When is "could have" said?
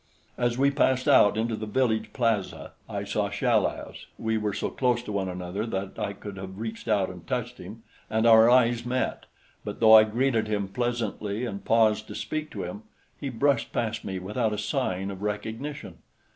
6.13-6.57